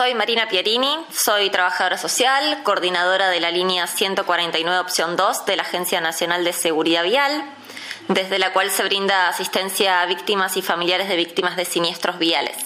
[0.00, 5.62] Soy Marina Pierini, soy trabajadora social, coordinadora de la línea 149 opción 2 de la
[5.62, 7.44] Agencia Nacional de Seguridad Vial,
[8.08, 12.56] desde la cual se brinda asistencia a víctimas y familiares de víctimas de siniestros viales.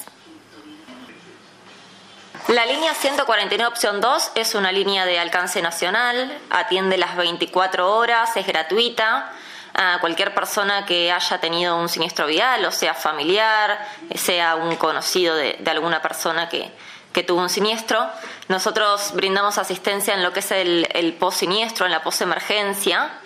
[2.47, 8.37] La línea 149 opción 2 es una línea de alcance nacional, atiende las 24 horas,
[8.37, 9.33] es gratuita
[9.75, 13.77] a cualquier persona que haya tenido un siniestro vial, o sea familiar,
[14.15, 16.71] sea un conocido de, alguna persona que,
[17.15, 18.07] que tuvo un siniestro.
[18.49, 23.21] Nosotros brindamos asistencia en lo que es el, post-siniestro, en la post-emergencia,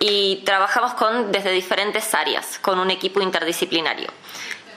[0.00, 4.08] y trabajamos con, desde diferentes áreas, con un equipo interdisciplinario.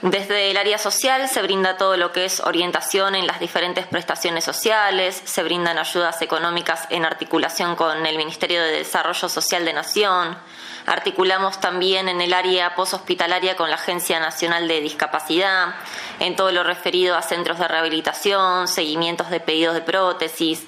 [0.04, 4.44] Desde el área social se brinda todo lo que es orientación en las diferentes prestaciones
[4.44, 10.36] sociales, se brindan ayudas económicas en articulación con el Ministerio de Desarrollo Social de Nación,
[10.84, 15.74] articulamos también en el área poshospitalaria con la Agencia Nacional de Discapacidad,
[16.20, 20.66] en todo lo referido a centros de rehabilitación, seguimientos de pedidos de prótesis.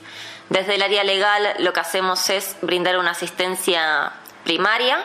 [0.48, 4.12] Desde el área legal lo que hacemos es brindar una asistencia
[4.44, 5.04] primaria,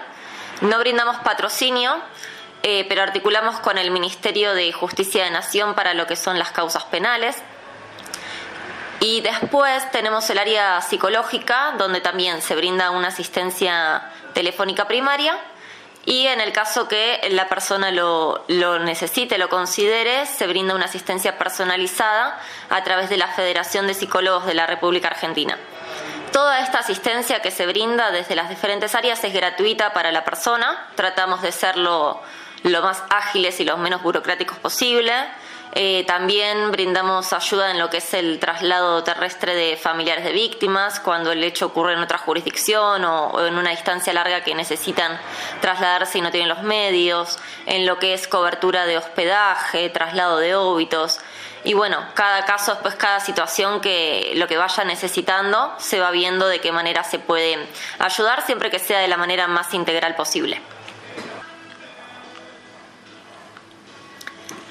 [0.62, 2.02] no brindamos patrocinio,
[2.64, 6.52] eh, pero articulamos con el Ministerio de Justicia de Nación para lo que son las
[6.52, 7.38] causas penales.
[9.00, 15.36] Y después tenemos el área psicológica, donde también se brinda una asistencia telefónica primaria.
[16.06, 20.86] Y en el caso que la persona lo, lo, necesite, lo considere, se brinda una
[20.86, 25.58] asistencia personalizada a través de la Federación de Psicólogos de la República Argentina.
[26.31, 30.88] Toda esta asistencia que se brinda desde las diferentes áreas es gratuita para la persona.
[30.96, 32.22] Tratamos de serlo
[32.64, 35.14] lo más ágiles y lo menos burocráticos posible.
[35.73, 41.00] Eh, también brindamos ayuda en lo que es el traslado terrestre de familiares de víctimas
[41.00, 45.18] cuando el hecho ocurre en otra jurisdicción o, en una distancia larga que necesitan
[45.62, 50.56] trasladarse y no tienen los medios, en lo que es cobertura de hospedaje, traslado de
[50.56, 51.19] óbitos.
[51.63, 56.47] Y bueno, cada caso, después cada situación que lo que vaya necesitando, se va viendo
[56.47, 57.66] de qué manera se puede
[58.00, 60.59] ayudar, siempre que sea de la manera más integral posible.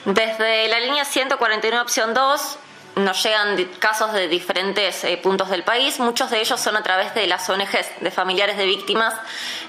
[0.05, 2.59] Desde la línea 149 opción 2
[2.97, 7.15] nos llegan casos de diferentes eh, puntos del país, muchos de ellos son a través
[7.15, 9.15] de las ONGs, de familiares de víctimas,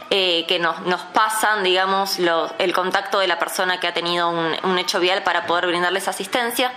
[0.09, 2.17] eh, que nos, nos, pasan, digamos,
[2.57, 6.71] el contacto de la persona que ha tenido un, hecho vial para poder brindarles asistencia.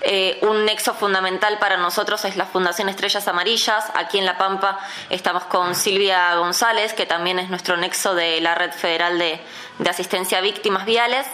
[0.00, 3.84] Eh, un nexo fundamental para nosotros es la Fundación Estrellas Amarillas.
[3.94, 4.78] Aquí en La Pampa
[5.10, 9.40] estamos con Silvia González, que también es nuestro nexo de la Red Federal de,
[9.78, 11.26] de Asistencia a Víctimas Viales.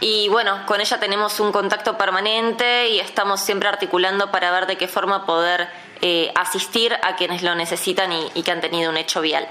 [0.00, 4.76] Y bueno, con ella tenemos un contacto permanente y estamos siempre articulando para ver de
[4.76, 5.68] qué forma poder
[6.02, 9.48] eh, asistir a quienes lo necesitan y, que han tenido un hecho vial.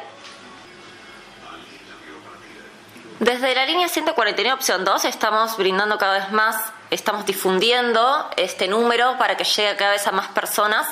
[3.20, 9.18] Desde la línea 149 opción 2 estamos brindando cada vez más, estamos difundiendo este número
[9.18, 10.88] para que llegue cada vez a más personas.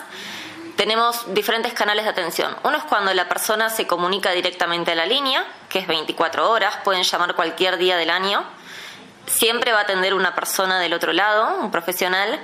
[0.77, 2.55] Tenemos diferentes canales de atención.
[2.63, 6.77] Uno es cuando la persona se comunica directamente a la línea, que es 24 horas,
[6.85, 8.45] pueden llamar cualquier día del año
[9.31, 12.39] siempre va a atender una persona del otro lado, un profesional,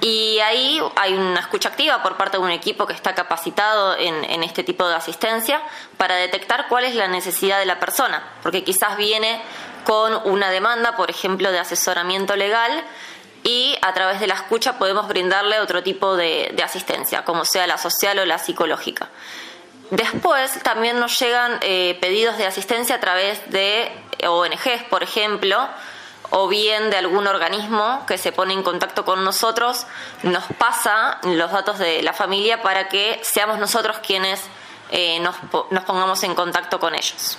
[0.00, 4.42] y ahí hay una escucha activa por parte de un equipo que está capacitado en,
[4.42, 5.62] este tipo de asistencia
[5.96, 9.40] para detectar cuál es la necesidad de la persona, porque quizás viene
[9.84, 12.84] con una demanda, por ejemplo, de asesoramiento legal,
[13.42, 17.78] y a través de la escucha podemos brindarle otro tipo de, asistencia, como sea la
[17.78, 19.08] social o la psicológica.
[19.90, 23.92] Después también nos llegan eh, pedidos de asistencia a través de
[24.26, 25.68] ONGs, por ejemplo,
[26.30, 29.86] o bien de algún organismo que se pone en contacto con nosotros,
[30.22, 34.40] nos pasa los datos de la familia para que seamos nosotros quienes
[34.90, 35.36] eh, nos,
[35.84, 37.38] pongamos en contacto con ellos.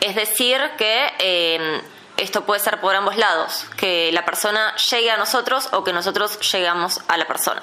[0.00, 1.82] Es decir, que eh,
[2.16, 6.38] esto puede ser por ambos lados, que la persona llegue a nosotros o que nosotros
[6.52, 7.62] llegamos a la persona.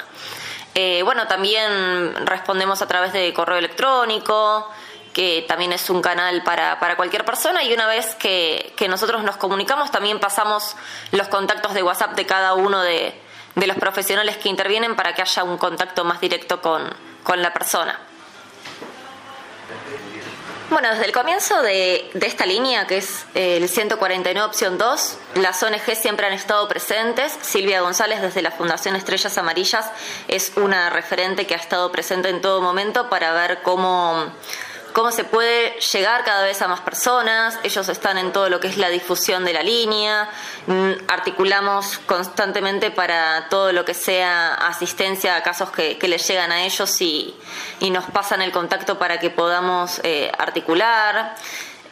[0.73, 4.69] Eh, bueno, también respondemos a través de correo electrónico,
[5.18, 9.36] que también es un canal para, para cualquier persona y una vez que, nosotros nos
[9.38, 10.75] comunicamos también pasamos
[11.12, 13.19] los contactos de WhatsApp de cada uno de,
[13.56, 16.94] los profesionales que intervienen para que haya un contacto más directo con,
[17.36, 18.00] la persona.
[20.69, 25.64] Bueno, desde el comienzo de, de, esta línea, que es el 149 opción 2, las
[25.64, 27.36] ONG siempre han estado presentes.
[27.42, 29.90] Silvia González, desde la Fundación Estrellas Amarillas,
[30.28, 34.31] es una referente que ha estado presente en todo momento para ver cómo
[34.97, 37.59] cómo se puede llegar cada vez a más personas.
[37.61, 40.27] Ellos están en todo lo que es la difusión de la línea.
[40.65, 46.63] Mm, articulamos constantemente para todo lo que sea asistencia a casos que, les llegan a
[46.63, 47.35] ellos y,
[47.91, 51.35] nos pasan el contacto para que podamos eh, articular.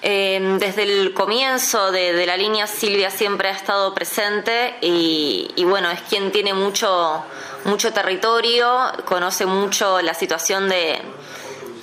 [0.01, 6.01] Eh, desde el comienzo de, la línea Silvia siempre ha estado presente y, bueno, es
[6.09, 7.23] quien tiene mucho,
[7.65, 11.03] mucho territorio, conoce mucho la situación de,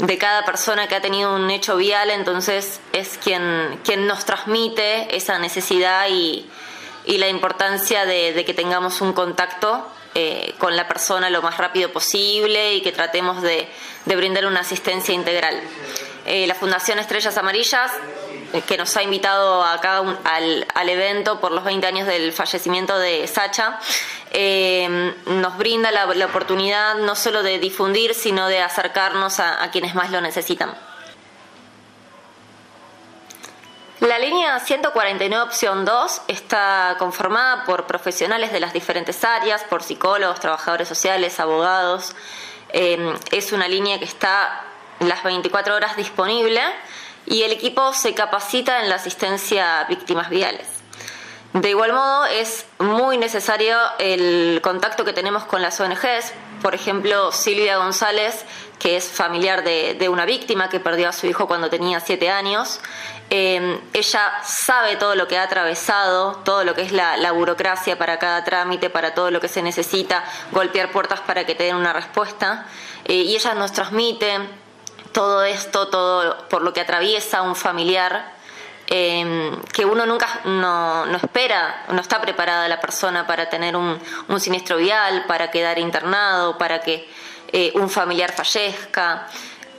[0.02, 5.16] de cada persona que ha tenido un hecho vial, entonces es quien, quien nos transmite
[5.16, 6.44] esa necesidad y,
[7.04, 11.93] y la importancia de, que tengamos un contacto eh, con la persona lo más rápido
[11.93, 13.69] posible y que tratemos de,
[14.06, 15.60] brindar una asistencia integral.
[16.26, 17.93] Eh, la Fundación Estrellas Amarillas,
[18.52, 22.98] eh, que nos ha invitado acá al, al, evento por los 20 años del fallecimiento
[22.98, 23.78] de Sacha,
[24.32, 30.20] nos brinda la, oportunidad no solo de difundir, sino de acercarnos a quienes más lo
[30.20, 30.75] necesitan.
[34.02, 40.40] La línea 149 opción 2 está conformada por profesionales de las diferentes áreas, por psicólogos,
[40.40, 42.17] trabajadores sociales, abogados.
[42.70, 44.64] Eh, es una línea que está
[44.99, 46.61] las 24 horas disponible
[47.26, 50.81] y el equipo se capacita en la asistencia a víctimas viales.
[51.52, 56.32] De igual modo, es muy necesario el contacto que tenemos con las ONGs.
[56.62, 58.44] Por ejemplo, Silvia González,
[58.78, 62.81] que es familiar de, una víctima que perdió a su hijo cuando tenía siete años,
[63.34, 68.19] Em, ella sabe todo lo que ha atravesado, todo lo que es la, burocracia para
[68.19, 71.94] cada trámite, para todo lo que se necesita, golpear puertas para que te den una
[71.94, 72.66] respuesta.
[73.06, 74.38] Eh, y ella nos transmite
[75.12, 78.34] todo esto, todo por lo que atraviesa un familiar.
[78.94, 83.99] Em, que uno nunca no, espera, no está preparada la persona para tener un,
[84.39, 87.09] siniestro vial, para quedar internado, para que
[87.53, 89.29] eh, un familiar fallezca.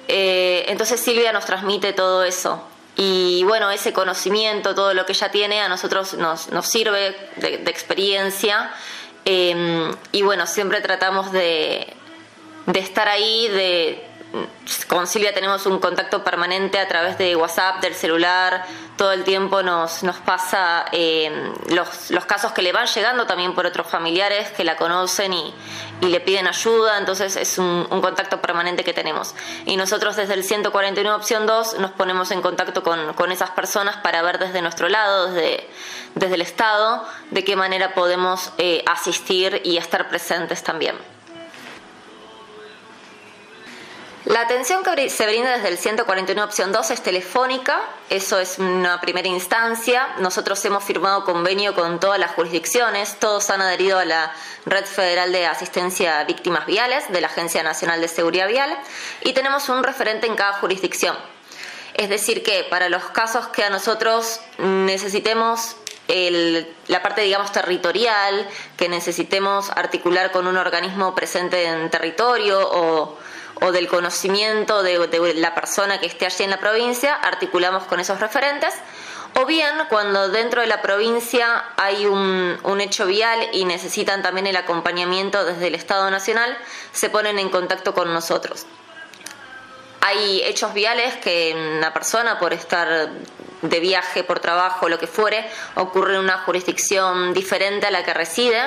[0.07, 2.68] Eh, entonces Silvia nos transmite todo eso.
[2.95, 7.62] Y bueno, ese conocimiento, todo lo que ella tiene, a nosotros nos, nos sirve de,
[7.68, 8.71] experiencia.
[9.25, 11.86] Em, y bueno, siempre tratamos de,
[12.65, 14.07] de estar ahí, de
[14.88, 18.65] con Silvia tenemos un contacto permanente a través de WhatsApp, del celular,
[18.97, 23.53] todo el tiempo nos, nos pasa eh, los, los, casos que le van llegando también
[23.53, 25.53] por otros familiares que la conocen y,
[26.01, 29.35] y le piden ayuda, entonces es un, contacto permanente que tenemos.
[29.65, 33.97] Y nosotros desde el 149 opción 2 nos ponemos en contacto con, con esas personas
[33.97, 35.69] para ver desde nuestro lado, desde,
[36.15, 40.95] desde el Estado, de qué manera podemos eh, asistir y estar presentes también.
[44.25, 49.01] La atención que se brinda desde el 141 opción 2 es telefónica, eso es una
[49.01, 50.15] primera instancia.
[50.19, 54.33] Nosotros hemos firmado convenio con todas las jurisdicciones, todos han adherido a la
[54.65, 58.73] Red Federal de Asistencia a Víctimas Viales de la Agencia Nacional de Seguridad Vial
[59.23, 61.17] y tenemos un referente en cada jurisdicción.
[61.93, 65.75] Es decir, que para los casos que a nosotros necesitemos
[66.87, 68.47] la parte, digamos, territorial,
[68.77, 73.17] que necesitemos articular con un organismo presente en territorio o
[73.61, 78.19] o del conocimiento de, la persona que esté allí en la provincia, articulamos con esos
[78.19, 78.73] referentes.
[79.35, 84.45] O bien, cuando dentro de la provincia hay un, un, hecho vial y necesitan también
[84.45, 86.55] el acompañamiento desde el Estado Nacional,
[86.91, 88.67] se ponen en contacto con nosotros.
[90.01, 93.09] Hay hechos viales que una persona, por estar
[93.63, 98.13] de viaje, por trabajo, lo que fuere, ocurre en una jurisdicción diferente a la que
[98.13, 98.59] reside.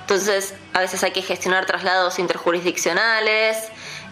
[0.00, 3.56] Entonces, a veces hay que gestionar traslados interjurisdiccionales,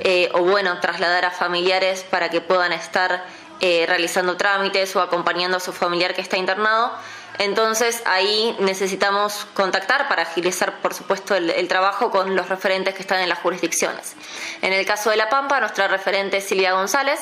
[0.01, 3.25] eh, o bueno, trasladar a familiares para que puedan estar
[3.61, 6.93] eh, realizando trámites o acompañando a su familiar que está internado.
[7.39, 13.21] Entonces ahí necesitamos contactar para agilizar, por supuesto, el, trabajo con los referentes que están
[13.21, 14.15] en las jurisdicciones.
[14.63, 17.21] En el caso de La Pampa, nuestra referente es Silvia González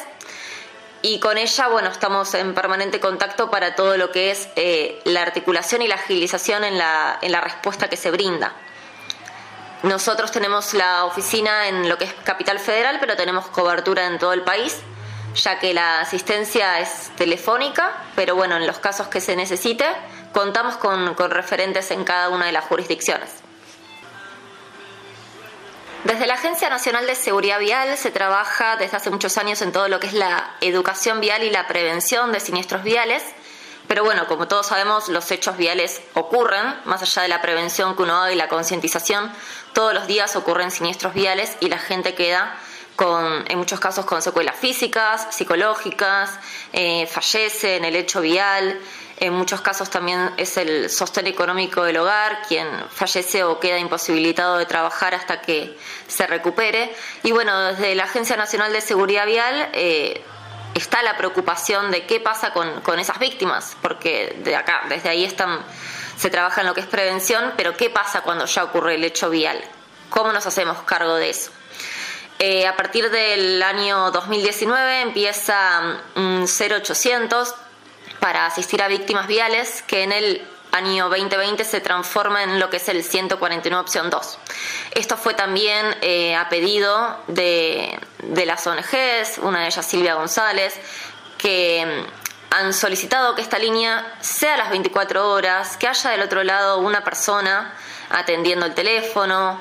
[1.03, 5.23] y con ella, bueno, estamos en permanente contacto para todo lo que es eh, la
[5.23, 8.53] articulación y la agilización en la, en la respuesta que se brinda.
[9.83, 14.33] Nosotros tenemos la oficina en lo que es Capital Federal, pero tenemos cobertura en todo
[14.33, 14.77] el país,
[15.37, 19.87] ya que la asistencia es telefónica, pero bueno, en los casos que se necesite,
[20.33, 23.31] contamos con, referentes en cada una de las jurisdicciones.
[26.03, 29.89] Desde la Agencia Nacional de Seguridad Vial se trabaja desde hace muchos años en todo
[29.89, 33.23] lo que es la educación vial y la prevención de siniestros viales
[33.89, 38.03] pero bueno, como todos sabemos, los hechos viales ocurren, más allá de la prevención que
[38.03, 39.33] uno haga y la concientización,
[39.73, 42.55] todos los días ocurren siniestros viales y la gente queda
[42.97, 46.39] con, en muchos casos con secuelas físicas, psicológicas,
[46.73, 48.79] eh, fallece en el hecho vial,
[49.21, 54.59] en muchos casos también es el sostén económico del hogar quien fallece o queda imposibilitado
[54.59, 55.77] de trabajar hasta que
[56.07, 56.95] se recupere.
[57.23, 60.23] Y bueno, desde la Agencia Nacional de Seguridad Vial eh,
[60.79, 65.25] está la preocupación de qué pasa con, con esas víctimas, porque de acá, desde ahí
[65.25, 65.61] están,
[66.17, 69.31] se trabaja en lo que es prevención, pero qué pasa cuando ya ocurre el hecho
[69.31, 69.61] vial,
[70.11, 71.51] cómo nos hacemos cargo de eso.
[72.41, 77.55] Eh, a partir del año 2019 empieza un 0800
[78.21, 82.77] para asistir a víctimas viales que en el año 2020 se transforma en lo que
[82.77, 84.39] es el 149 opción 2.
[84.99, 90.75] Esto fue también eh, a pedido de, de las ONGs, una de ellas Silvia González,
[91.39, 96.43] que mm, han solicitado que esta línea sea las 24 horas, que haya del otro
[96.43, 97.73] lado una persona
[98.11, 99.61] atendiendo el teléfono,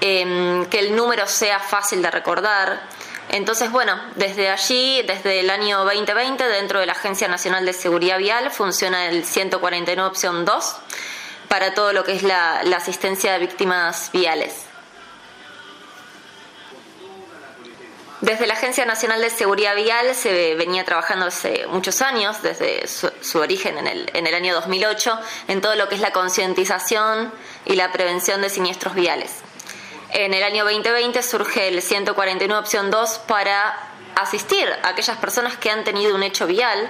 [0.00, 2.80] em, que el número sea fácil de recordar.
[3.28, 8.18] Entonces, bueno, desde allí, desde el año 2020, dentro de la Agencia Nacional de Seguridad
[8.18, 10.76] Vial, funciona el 149 opción 2
[11.50, 14.66] para todo lo que es la, asistencia de víctimas viales.
[18.20, 23.38] Desde la Agencia Nacional de Seguridad Vial se venía trabajando hace muchos años, desde su,
[23.40, 27.32] origen en el, en el, año 2008, en todo lo que es la concientización
[27.64, 29.32] y la prevención de siniestros viales.
[30.10, 33.76] En el año 2020 surge el 149 opción 2 para
[34.14, 36.88] asistir a aquellas personas que han tenido un hecho vial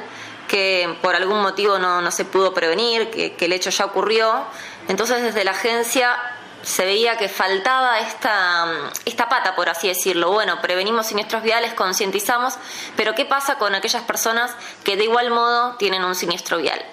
[0.50, 4.44] que por algún motivo no, no se pudo prevenir, que, el hecho ya ocurrió.
[4.88, 6.18] Entonces desde la agencia
[6.62, 8.66] se veía que faltaba esta,
[9.04, 10.32] esta pata, por así decirlo.
[10.32, 12.54] Bueno, prevenimos siniestros viales, concientizamos,
[12.96, 14.50] pero ¿qué pasa con aquellas personas
[14.82, 16.84] que de igual modo tienen un siniestro vial?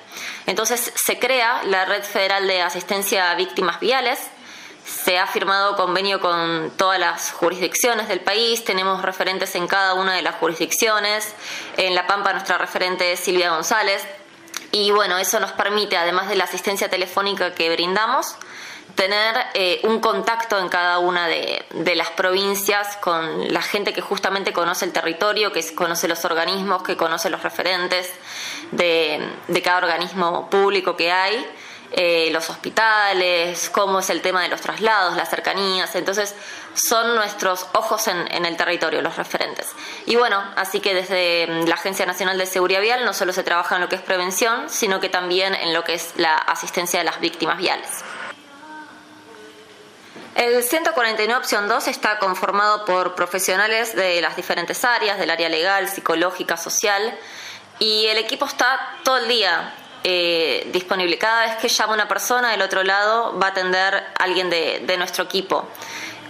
[0.46, 4.20] Entonces se crea la Red Federal de Asistencia a Víctimas Viales,
[4.88, 10.14] se ha firmado convenio con todas las jurisdicciones del país, tenemos referentes en cada una
[10.14, 11.34] de las jurisdicciones,
[11.76, 14.02] en La Pampa nuestra referente es Silvia González,
[14.72, 18.38] y bueno, eso nos permite, además de la asistencia telefónica que brindamos,
[18.96, 21.66] tener eh, un contacto en cada una de,
[21.96, 26.98] las provincias con la gente que justamente conoce el territorio, que conoce los organismos, que
[26.98, 28.12] conoce los referentes
[28.72, 29.22] de,
[29.64, 31.46] cada organismo público que hay.
[31.92, 35.96] Eh, los hospitales, cómo es el tema de los traslados, las cercanías.
[35.96, 36.36] Entonces,
[36.74, 39.68] son nuestros ojos en, en, el territorio, los referentes.
[40.06, 43.76] Y bueno, así que desde la Agencia Nacional de Seguridad Vial no solo se trabaja
[43.76, 47.06] en lo que es prevención, sino que también en lo que es la asistencia de
[47.06, 47.90] las víctimas viales.
[50.36, 55.88] El 149 opción 2 está conformado por profesionales de las diferentes áreas, del área legal,
[55.88, 57.18] psicológica, social,
[57.80, 59.74] y el equipo está todo el día
[60.04, 61.18] eh, disponible.
[61.18, 64.98] Cada vez que llama una persona, del otro lado va a atender alguien de, de
[64.98, 65.68] nuestro equipo.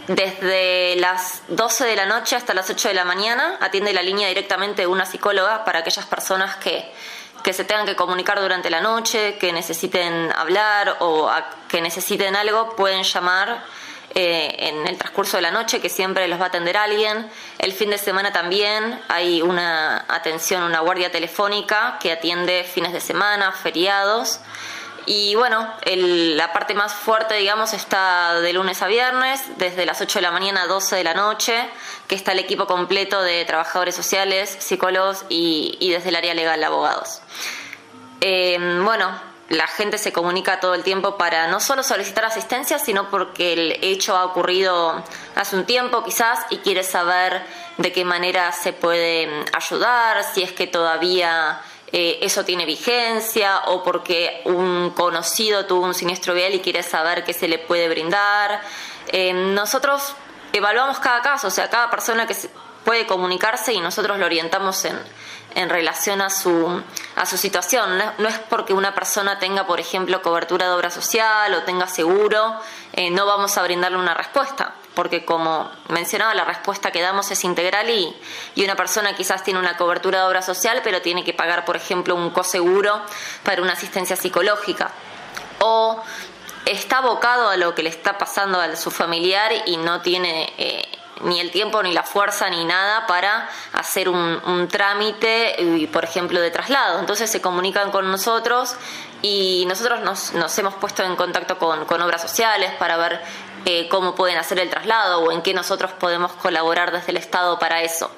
[0.07, 4.29] Desde las 12 de la noche hasta las 8 de la mañana atiende la línea
[4.29, 6.89] directamente una psicóloga para aquellas personas que,
[7.43, 11.29] que se tengan que comunicar durante la noche, que necesiten hablar o
[11.67, 13.63] que necesiten algo, pueden llamar
[14.19, 17.29] eh, en el transcurso de la noche, que siempre los va a atender alguien.
[17.59, 22.99] El fin de semana también hay una atención, una guardia telefónica que atiende fines de
[22.99, 24.39] semana, feriados.
[25.05, 30.17] Y bueno, la parte más fuerte, digamos, está de lunes a viernes, desde las 8
[30.17, 31.69] de la mañana a 12 de la noche,
[32.07, 37.21] que está el equipo completo de trabajadores sociales, psicólogos y, desde el área legal, abogados.
[38.19, 43.09] Eh, bueno, la gente se comunica todo el tiempo para no solo solicitar asistencia, sino
[43.09, 45.03] porque el hecho ha ocurrido
[45.35, 47.41] hace un tiempo quizás y quiere saber
[47.77, 51.61] de qué manera se puede mm, ayudar, si es que todavía
[51.93, 57.23] eh, eso tiene vigencia o porque un conocido tuvo un siniestro vial y quiere saber
[57.23, 58.61] qué se le puede brindar.
[59.07, 60.13] Eh, nosotros
[60.51, 62.35] evaluamos cada caso, o sea, cada persona que
[62.87, 64.97] puede comunicarse y nosotros lo orientamos en
[65.57, 66.83] en relación a su,
[67.15, 67.97] a su situación.
[68.19, 72.55] No, es porque una persona tenga, por ejemplo, cobertura de obra social o tenga seguro,
[72.93, 77.43] eh, no vamos a brindarle una respuesta, porque como mencionaba, la respuesta que damos es
[77.43, 78.15] integral y,
[78.53, 81.75] y una persona quizás tiene una cobertura de obra social, pero tiene que pagar, por
[81.75, 83.01] ejemplo, un coseguro
[83.43, 84.91] para una asistencia psicológica.
[85.59, 86.03] O
[86.65, 90.96] está abocado a lo que le está pasando a su familiar y no tiene eh,
[91.21, 96.51] ni el tiempo, ni la fuerza, ni nada para hacer un, trámite, por ejemplo, de
[96.51, 96.99] traslado.
[96.99, 98.75] Entonces se comunican con nosotros
[99.21, 103.21] y nosotros nos, hemos puesto en contacto con, obras sociales para ver
[103.65, 107.57] eh, cómo pueden hacer el traslado o en qué nosotros podemos colaborar desde el Estado
[107.59, 108.11] para eso.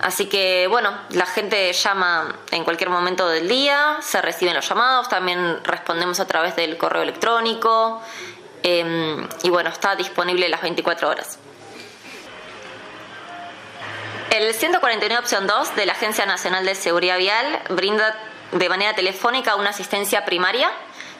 [0.00, 5.08] Así que bueno, la gente llama en cualquier momento del día, se reciben los llamados,
[5.10, 8.00] también respondemos a través del correo electrónico
[8.62, 11.38] em, y bueno, está disponible las 24 horas.
[14.30, 18.14] El 149 opción 2 de la Agencia Nacional de Seguridad Vial brinda
[18.52, 20.70] de manera telefónica una asistencia primaria,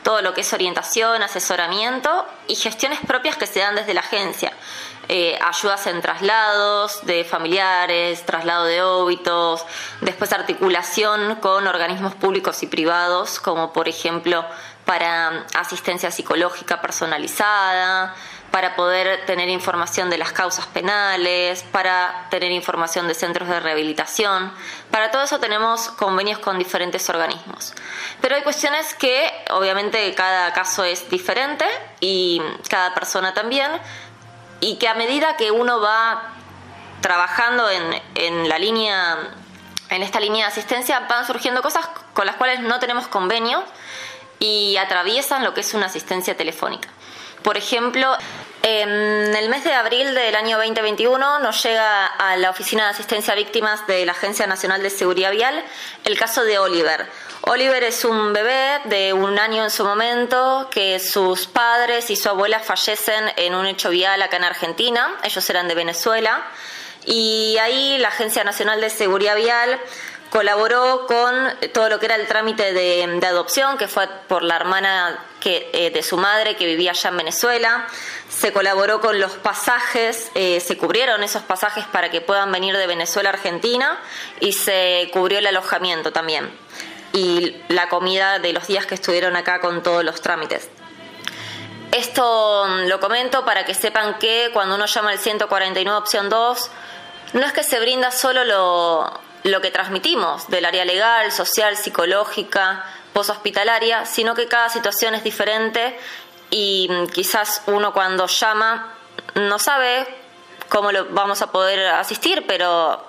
[0.05, 4.53] todo lo que es orientación, asesoramiento y gestiones propias que se dan desde la agencia.
[5.09, 9.67] Eh, ayudas en traslados de familiares, traslado de óbitos,
[10.03, 14.45] después articulación con organismos públicos y privados, como por ejemplo
[14.85, 18.15] para asistencia psicológica personalizada,
[18.51, 24.53] para poder tener información de las causas penales, para tener información de centros de rehabilitación.
[24.91, 27.75] Para todo eso tenemos convenios con diferentes organismos.
[28.21, 31.65] Pero hay cuestiones que obviamente cada caso es diferente
[32.01, 33.71] y cada persona también,
[34.61, 36.35] y que a medida que uno va
[37.01, 39.17] trabajando en, en la línea,
[39.89, 43.65] en esta línea de asistencia, van surgiendo cosas con las cuales no tenemos convenio
[44.39, 46.89] y atraviesan lo que es una asistencia telefónica.
[47.43, 48.17] Por ejemplo,
[48.63, 53.33] en el mes de abril del año 2021 nos llega a la Oficina de Asistencia
[53.33, 55.65] a Víctimas de la Agencia Nacional de Seguridad Vial
[56.05, 57.07] el caso de Oliver.
[57.43, 62.29] Oliver es un bebé de un año en su momento que sus padres y su
[62.29, 65.17] abuela fallecen en un hecho vial acá en Argentina.
[65.23, 66.45] Ellos eran de Venezuela.
[67.07, 69.81] Y ahí la Agencia Nacional de Seguridad Vial
[70.31, 71.35] colaboró con
[71.75, 75.91] todo lo que era el trámite de, adopción, que fue por la hermana que, eh,
[75.91, 77.87] de su madre que vivía allá en Venezuela.
[78.29, 82.87] Se colaboró con los pasajes, eh, se cubrieron esos pasajes para que puedan venir de
[82.87, 83.99] Venezuela a Argentina
[84.39, 86.51] y se cubrió el alojamiento también
[87.13, 90.69] y la comida de los días que estuvieron acá con todos los trámites.
[91.93, 96.71] Esto mm, lo comento para que sepan que cuando uno llama al 149 opción 2,
[97.33, 102.85] no es que se brinda solo lo, lo que transmitimos del área legal, social, psicológica,
[103.13, 105.99] poshospitalaria, sino que cada situación es diferente
[106.51, 108.95] y mm, quizás uno cuando llama
[109.35, 110.07] no sabe
[110.69, 113.05] cómo lo vamos a poder asistir, pero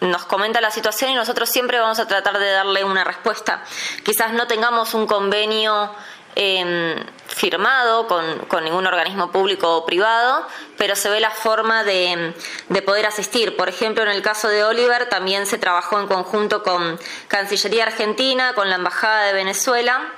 [0.00, 3.62] nos comenta la situación y nosotros siempre vamos a tratar de darle una respuesta.
[4.04, 5.94] Quizás no tengamos un convenio
[6.36, 6.96] Em,
[7.34, 10.46] firmado con, con, ningún organismo público o privado,
[10.78, 12.32] pero se ve la forma de,
[12.68, 13.56] de, poder asistir.
[13.56, 16.98] Por ejemplo, en el caso de Oliver también se trabajó en conjunto con
[17.28, 20.12] Cancillería Argentina, con la Embajada de Venezuela.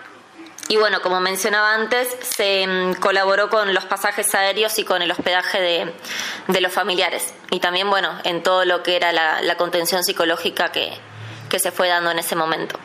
[0.69, 5.11] Y bueno, como mencionaba antes, se em, colaboró con los pasajes aéreos y con el
[5.11, 5.95] hospedaje
[6.49, 7.35] de, los familiares.
[7.51, 12.11] Y también, bueno, en todo lo que era la, contención psicológica que se fue dando
[12.11, 12.79] en ese momento.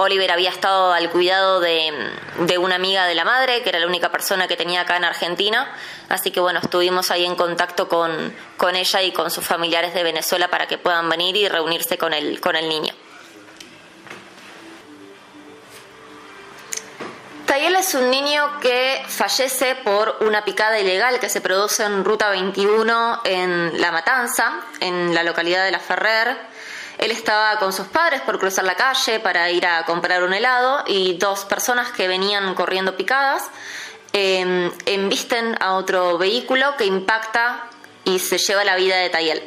[0.00, 1.92] Oliver había estado al cuidado de,
[2.58, 5.74] una amiga de la madre, que era la única persona que tenía acá en Argentina,
[6.08, 10.04] así que bueno, estuvimos ahí en contacto con, con ella y con sus familiares de
[10.04, 12.94] Venezuela para que puedan venir y reunirse con el, con el niño.
[17.46, 22.30] Tayel es un niño que fallece por una picada ilegal que se produce en Ruta
[22.30, 26.36] 21 en La Matanza, en la localidad de La Ferrer.
[26.98, 30.82] Él estaba con sus padres por cruzar la calle para ir a comprar un helado
[30.86, 33.44] y dos personas que venían corriendo picadas
[34.12, 37.64] em, embisten a otro vehículo que impacta
[38.04, 39.42] y se lleva la vida de Tayel.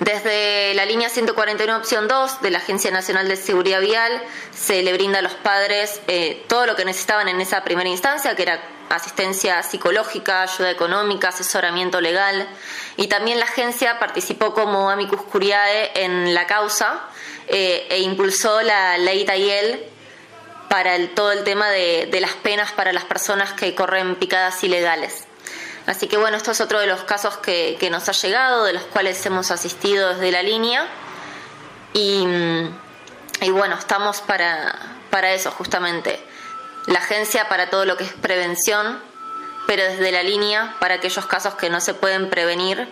[0.00, 4.20] Desde la línea 141 opción 2 de la Agencia Nacional de Seguridad Vial
[4.52, 8.34] se le brinda a los padres eh, todo lo que necesitaban en esa primera instancia,
[8.34, 8.60] que era
[8.94, 12.48] asistencia psicológica, ayuda económica, asesoramiento legal.
[12.96, 17.00] Y también la agencia participó como amicus curiae en la causa
[17.48, 19.84] eh, e impulsó la ley Tayel
[20.68, 25.24] para todo el tema de, las penas para las personas que corren picadas ilegales.
[25.86, 28.84] Así que bueno, esto es otro de los casos que, nos ha llegado, de los
[28.84, 30.86] cuales hemos asistido desde la línea.
[31.92, 32.24] Y,
[33.40, 36.31] y bueno, estamos para eso justamente
[36.86, 39.00] la agencia para todo lo que es prevención,
[39.66, 42.88] pero desde la línea para aquellos casos que no se pueden prevenir,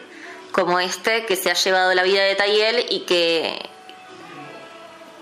[0.53, 3.68] como este, que se ha llevado la vida de Tayel y que,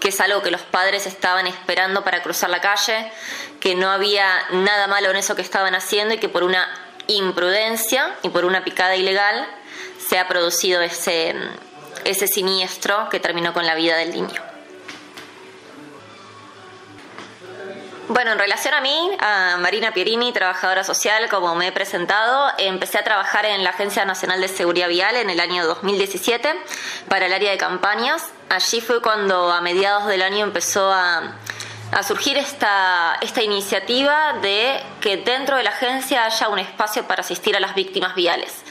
[0.01, 3.11] que es algo que los padres estaban esperando para cruzar la calle,
[3.61, 6.67] que no había nada malo en eso que estaban haciendo y que por una
[7.07, 9.47] imprudencia y por una picada ilegal
[10.09, 11.35] se ha producido ese,
[12.05, 14.48] ese siniestro que terminó con la vida del niño.
[18.09, 22.97] Bueno, en relación a mí, a Marina Pierini, trabajadora social, como me he presentado, empecé
[22.97, 26.55] a trabajar en la Agencia Nacional de Seguridad Vial en el año 2017
[27.07, 28.31] para el área de campañas.
[28.49, 31.35] Allí fue cuando a mediados del año empezó a,
[32.03, 37.57] surgir esta, esta iniciativa de que dentro de la agencia haya un espacio para asistir
[37.59, 38.63] a las víctimas viales.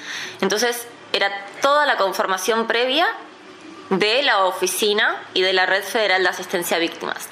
[0.41, 3.06] Entonces, era toda la conformación previa
[3.91, 7.30] de la oficina y de la Red Federal de Asistencia a Víctimas.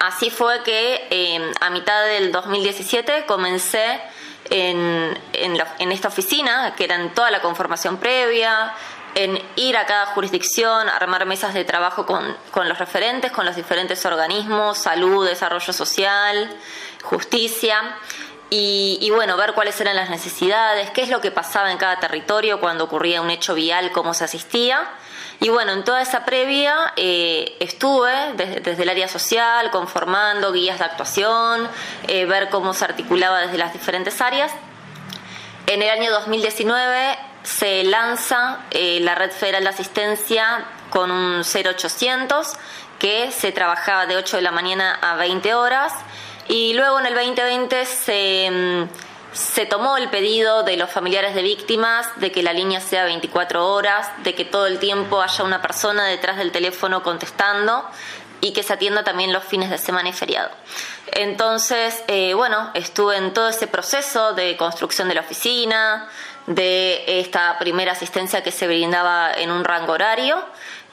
[0.00, 4.00] Así fue que em, a mitad del 2017 comencé
[4.50, 8.72] en, en, esta oficina, que era en toda la conformación previa,
[9.14, 13.56] en ir a cada jurisdicción, armar mesas de trabajo con, con, los referentes, con los
[13.56, 16.54] diferentes organismos, salud, desarrollo social,
[17.02, 17.96] justicia.
[18.50, 22.60] y, bueno, ver cuáles eran las necesidades, qué es lo que pasaba en cada territorio
[22.60, 24.86] cuando ocurría un hecho vial, cómo se asistía.
[25.40, 30.84] Y bueno, en toda esa previa eh, estuve desde, el área social conformando guías de
[30.84, 31.68] actuación,
[32.08, 34.52] eh, ver cómo se articulaba desde las diferentes áreas.
[35.66, 42.54] En el año 2019 se lanza eh, la Red Federal de Asistencia con un 0800
[42.98, 45.92] que se trabajaba de 8 de la mañana a 20 horas
[46.48, 48.88] y luego en el 2020 se, mm,
[49.36, 53.68] se tomó el pedido de los familiares de víctimas de que la línea sea 24
[53.68, 57.84] horas, de que todo el tiempo haya una persona detrás del teléfono contestando
[58.40, 60.50] y que se atienda también los fines de semana y feriado.
[61.12, 66.08] Entonces, eh, bueno, estuve en todo ese proceso de construcción de la oficina,
[66.46, 70.42] de esta primera asistencia que se brindaba en un rango horario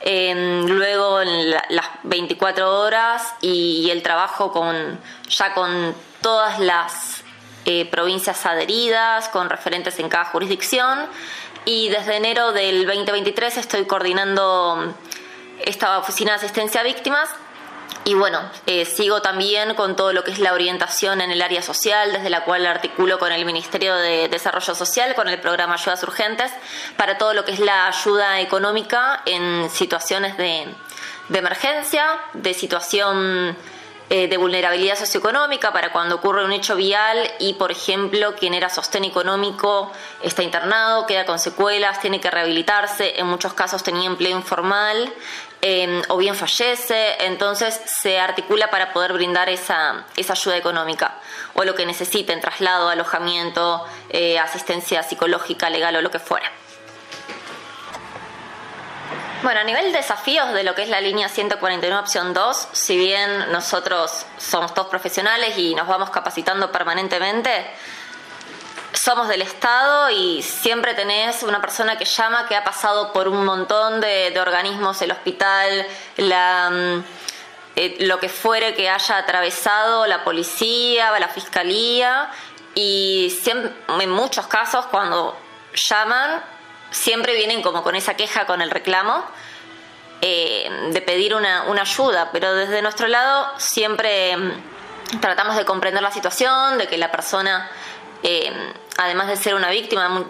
[0.06, 7.24] luego en las 24 horas y, el trabajo con ya con todas las
[7.66, 11.08] eh, provincias adheridas, con referentes en cada jurisdicción.
[11.66, 14.94] Y desde enero del 2023 estoy coordinando
[15.66, 17.30] esta oficina de asistencia a víctimas
[18.06, 21.62] y bueno, eh, sigo también con todo lo que es la orientación en el área
[21.62, 26.04] social, desde la cual articulo con el Ministerio de Desarrollo Social, con el programa Ayudas
[26.04, 26.52] Urgentes,
[26.98, 30.68] para todo lo que es la ayuda económica en situaciones de,
[31.30, 33.56] de emergencia, de situación
[34.10, 38.70] eh, de vulnerabilidad socioeconómica para cuando ocurre un hecho vial y, por ejemplo, quien era
[38.70, 44.38] sostén económico está internado, queda con secuelas, tiene que rehabilitarse, en muchos casos tenía empleo
[44.38, 45.14] informal
[45.66, 51.16] Em, o bien fallece, entonces se articula para poder brindar esa, esa ayuda económica
[51.54, 56.52] o lo que necesiten, traslado, alojamiento, eh, asistencia psicológica, legal o lo que fuera.
[59.44, 62.96] Bueno, a nivel de desafíos de lo que es la línea 149 opción 2, si
[62.96, 67.70] bien nosotros somos todos profesionales y nos vamos capacitando permanentemente,
[68.94, 73.44] somos del Estado y siempre tenés una persona que llama que ha pasado por un
[73.44, 77.04] montón de, organismos, el hospital, la, mm,
[77.76, 82.32] eh, lo que fuere que haya atravesado la policía, la fiscalía
[82.76, 83.38] y
[84.00, 85.38] en muchos casos cuando
[85.90, 86.53] llaman
[86.94, 89.26] siempre vienen como con esa queja, con el reclamo.
[90.26, 96.02] Eh, de pedir una, una ayuda, pero desde nuestro lado siempre mm, tratamos de comprender
[96.02, 97.70] la situación, de que la persona
[98.24, 98.54] eh,
[98.98, 100.26] además de ser una víctima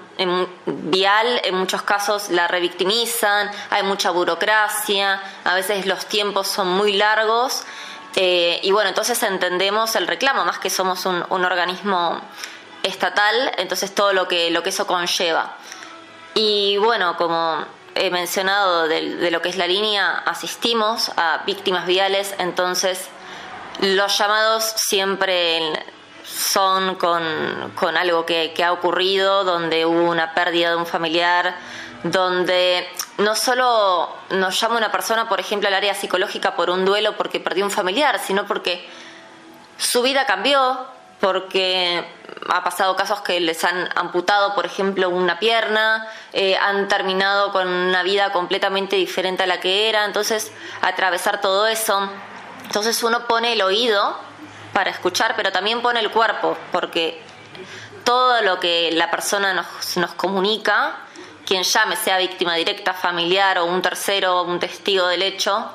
[0.66, 6.94] vial, en muchos casos la revictimizan, hay mucha burocracia, a veces los tiempos son muy
[6.94, 7.64] largos.
[8.16, 12.20] Eh, y bueno, entonces entendemos el reclamo, más que somos un, organismo
[12.84, 15.56] estatal, entonces todo lo que, lo que eso conlleva.
[16.34, 17.66] Y bueno, como
[17.96, 23.10] he mencionado de, de lo que es la línea, asistimos a víctimas viales, entonces
[23.80, 25.84] los llamados siempre
[26.24, 31.56] son con, algo que, ha ocurrido, donde hubo una pérdida de un familiar,
[32.04, 37.16] donde no solo nos llama una persona, por ejemplo, al área psicológica por un duelo
[37.18, 38.88] porque perdió un familiar, sino porque
[39.78, 40.88] su vida cambió,
[41.24, 42.04] porque
[42.50, 47.66] ha pasado casos que les han amputado, por ejemplo, una pierna, eh, han terminado con
[47.66, 52.10] una vida completamente diferente a la que era, entonces atravesar todo eso,
[52.66, 54.18] entonces uno pone el oído
[54.74, 57.22] para escuchar, pero también pone el cuerpo, porque
[58.04, 60.98] todo lo que la persona nos, nos comunica,
[61.46, 65.72] quien llame, sea víctima directa, familiar o un tercero un testigo del hecho,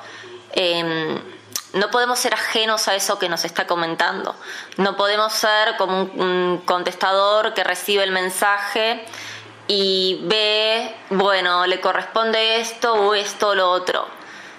[0.51, 1.38] em,
[1.73, 4.35] no podemos ser ajenos a eso que nos está comentando.
[4.77, 9.05] No podemos ser como un, contestador que recibe el mensaje
[9.67, 14.07] y ve, bueno, le corresponde esto o esto o lo otro,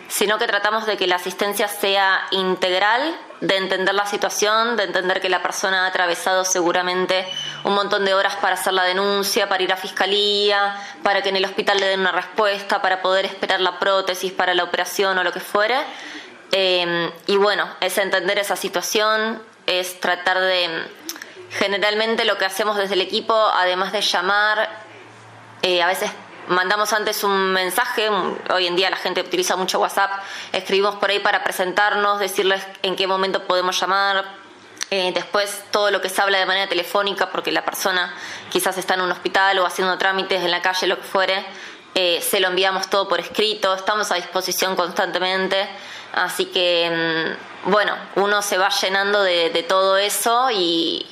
[0.09, 5.21] sino que tratamos de que la asistencia sea integral de entender la situación, de entender
[5.21, 7.27] que la persona ha atravesado seguramente
[7.65, 11.37] un montón de horas para hacer la denuncia, para ir a fiscalía, para que en
[11.37, 15.25] el hospital le den una respuesta, para poder esperar la prótesis para la operación o
[15.25, 15.77] lo que fuere.
[16.53, 20.69] Eh, y bueno, es entender esa situación, es tratar de...
[21.51, 24.69] Generalmente lo que hacemos desde el equipo, además de llamar,
[25.63, 26.11] eh, a veces
[26.47, 28.09] mandamos antes un mensaje,
[28.53, 30.11] hoy en día la gente utiliza mucho WhatsApp,
[30.53, 34.25] escribimos por ahí para presentarnos, decirles en qué momento podemos llamar,
[34.91, 38.13] eh, después todo lo que se habla de manera telefónica, porque la persona
[38.51, 41.47] quizás está en un hospital o haciendo trámites en la calle, lo que fuere,
[41.95, 45.69] eh, se lo enviamos todo por escrito, estamos a disposición constantemente,
[46.13, 51.07] así que, mm, bueno, uno se va llenando de, todo eso y,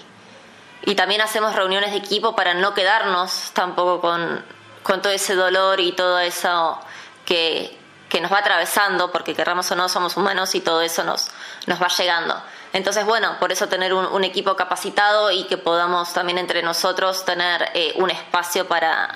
[0.96, 4.42] también hacemos reuniones de equipo para no quedarnos tampoco con
[4.88, 6.80] con todo ese dolor y todo eso
[7.26, 7.76] que,
[8.22, 11.28] nos va atravesando, porque querramos o no somos humanos y todo eso nos,
[11.66, 12.42] nos va llegando.
[12.72, 17.70] Entonces, bueno, por eso tener un, equipo capacitado y que podamos también entre nosotros tener
[17.74, 19.14] eh, un espacio para,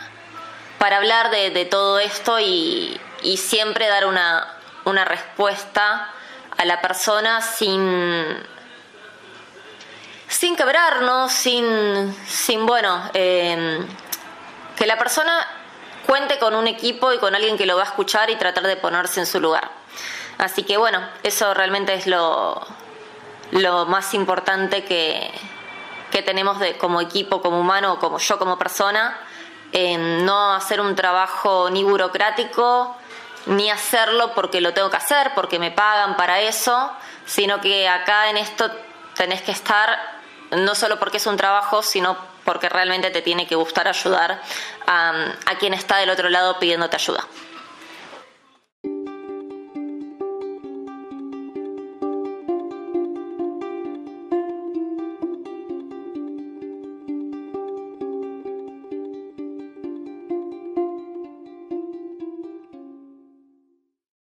[0.78, 3.00] para hablar de, todo esto y,
[3.38, 4.46] siempre dar una,
[4.84, 6.10] una respuesta
[6.56, 8.42] a la persona sin
[10.32, 13.86] sin quebrarnos, sin, sin bueno, eh,
[14.76, 15.46] que la persona
[16.06, 18.76] cuente con un equipo y con alguien que lo va a escuchar y tratar de
[18.76, 19.70] ponerse en su lugar.
[20.38, 22.60] Así que bueno, eso realmente es lo,
[23.50, 25.30] lo más importante que,
[26.10, 29.18] que tenemos de, como equipo, como humano, como yo como persona,
[29.98, 32.96] no hacer un trabajo ni burocrático,
[33.46, 36.92] ni hacerlo porque lo tengo que hacer, porque me pagan para eso,
[37.26, 38.70] sino que acá en esto
[39.14, 39.98] tenés que estar
[40.50, 44.40] no solo porque es un trabajo, sino porque realmente te tiene que gustar ayudar
[44.87, 47.24] a, quien está del otro lado pidiéndote ayuda.